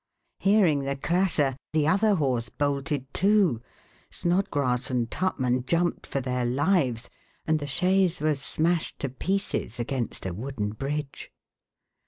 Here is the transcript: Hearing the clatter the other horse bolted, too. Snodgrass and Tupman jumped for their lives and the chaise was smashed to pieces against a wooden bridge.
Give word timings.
Hearing 0.39 0.79
the 0.79 0.95
clatter 0.95 1.55
the 1.73 1.87
other 1.87 2.15
horse 2.15 2.49
bolted, 2.49 3.13
too. 3.13 3.61
Snodgrass 4.09 4.89
and 4.89 5.11
Tupman 5.11 5.63
jumped 5.67 6.07
for 6.07 6.19
their 6.19 6.43
lives 6.43 7.07
and 7.45 7.59
the 7.59 7.67
chaise 7.67 8.19
was 8.19 8.41
smashed 8.41 8.97
to 8.97 9.09
pieces 9.09 9.79
against 9.79 10.25
a 10.25 10.33
wooden 10.33 10.71
bridge. 10.71 11.31